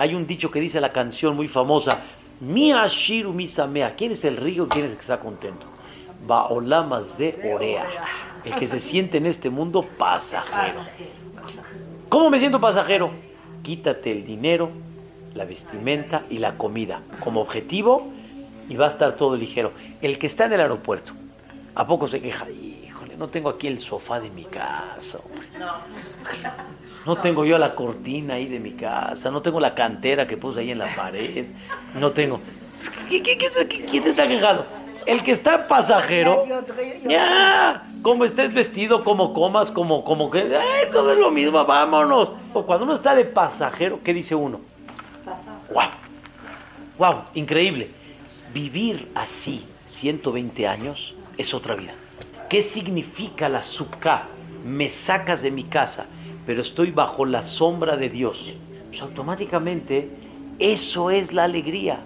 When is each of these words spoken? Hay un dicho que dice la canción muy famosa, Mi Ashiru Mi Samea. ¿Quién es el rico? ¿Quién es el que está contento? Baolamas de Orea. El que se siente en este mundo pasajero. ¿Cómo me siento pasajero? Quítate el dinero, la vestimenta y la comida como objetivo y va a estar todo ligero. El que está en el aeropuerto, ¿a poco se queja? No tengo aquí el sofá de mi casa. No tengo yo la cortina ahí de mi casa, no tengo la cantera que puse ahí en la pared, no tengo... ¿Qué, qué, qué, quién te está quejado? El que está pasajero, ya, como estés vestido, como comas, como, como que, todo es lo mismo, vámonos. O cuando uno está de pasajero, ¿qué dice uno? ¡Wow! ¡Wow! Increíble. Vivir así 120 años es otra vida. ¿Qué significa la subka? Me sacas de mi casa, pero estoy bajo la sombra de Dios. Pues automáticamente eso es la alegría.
Hay 0.00 0.14
un 0.14 0.26
dicho 0.26 0.50
que 0.50 0.60
dice 0.60 0.80
la 0.80 0.92
canción 0.92 1.36
muy 1.36 1.46
famosa, 1.46 1.98
Mi 2.40 2.72
Ashiru 2.72 3.34
Mi 3.34 3.46
Samea. 3.46 3.96
¿Quién 3.96 4.12
es 4.12 4.24
el 4.24 4.38
rico? 4.38 4.66
¿Quién 4.66 4.86
es 4.86 4.92
el 4.92 4.96
que 4.96 5.02
está 5.02 5.20
contento? 5.20 5.66
Baolamas 6.26 7.18
de 7.18 7.52
Orea. 7.54 7.86
El 8.42 8.54
que 8.54 8.66
se 8.66 8.80
siente 8.80 9.18
en 9.18 9.26
este 9.26 9.50
mundo 9.50 9.82
pasajero. 9.98 10.80
¿Cómo 12.08 12.30
me 12.30 12.38
siento 12.38 12.58
pasajero? 12.58 13.10
Quítate 13.62 14.10
el 14.10 14.24
dinero, 14.24 14.70
la 15.34 15.44
vestimenta 15.44 16.22
y 16.30 16.38
la 16.38 16.56
comida 16.56 17.02
como 17.22 17.42
objetivo 17.42 18.08
y 18.70 18.76
va 18.76 18.86
a 18.86 18.90
estar 18.92 19.16
todo 19.16 19.36
ligero. 19.36 19.72
El 20.00 20.18
que 20.18 20.28
está 20.28 20.46
en 20.46 20.54
el 20.54 20.62
aeropuerto, 20.62 21.12
¿a 21.74 21.86
poco 21.86 22.08
se 22.08 22.22
queja? 22.22 22.46
No 23.20 23.28
tengo 23.28 23.50
aquí 23.50 23.66
el 23.66 23.78
sofá 23.78 24.18
de 24.18 24.30
mi 24.30 24.46
casa. 24.46 25.18
No 27.04 27.16
tengo 27.16 27.44
yo 27.44 27.58
la 27.58 27.74
cortina 27.74 28.34
ahí 28.34 28.46
de 28.46 28.58
mi 28.58 28.72
casa, 28.72 29.30
no 29.30 29.42
tengo 29.42 29.60
la 29.60 29.74
cantera 29.74 30.26
que 30.26 30.38
puse 30.38 30.60
ahí 30.60 30.70
en 30.70 30.78
la 30.78 30.94
pared, 30.96 31.44
no 32.00 32.12
tengo... 32.12 32.40
¿Qué, 33.10 33.22
qué, 33.22 33.36
qué, 33.36 33.84
quién 33.84 34.02
te 34.02 34.10
está 34.10 34.26
quejado? 34.26 34.64
El 35.04 35.22
que 35.22 35.32
está 35.32 35.68
pasajero, 35.68 36.46
ya, 37.06 37.82
como 38.00 38.24
estés 38.24 38.54
vestido, 38.54 39.04
como 39.04 39.34
comas, 39.34 39.70
como, 39.70 40.02
como 40.02 40.30
que, 40.30 40.58
todo 40.90 41.12
es 41.12 41.18
lo 41.18 41.30
mismo, 41.30 41.62
vámonos. 41.66 42.32
O 42.54 42.64
cuando 42.64 42.86
uno 42.86 42.94
está 42.94 43.14
de 43.14 43.26
pasajero, 43.26 44.00
¿qué 44.02 44.14
dice 44.14 44.34
uno? 44.34 44.60
¡Wow! 45.74 45.90
¡Wow! 46.96 47.22
Increíble. 47.34 47.90
Vivir 48.54 49.10
así 49.14 49.66
120 49.84 50.66
años 50.66 51.14
es 51.36 51.52
otra 51.52 51.74
vida. 51.74 51.92
¿Qué 52.50 52.62
significa 52.62 53.48
la 53.48 53.62
subka? 53.62 54.26
Me 54.64 54.88
sacas 54.88 55.42
de 55.42 55.52
mi 55.52 55.62
casa, 55.62 56.06
pero 56.44 56.62
estoy 56.62 56.90
bajo 56.90 57.24
la 57.24 57.44
sombra 57.44 57.96
de 57.96 58.08
Dios. 58.08 58.54
Pues 58.88 59.00
automáticamente 59.02 60.10
eso 60.58 61.12
es 61.12 61.32
la 61.32 61.44
alegría. 61.44 62.00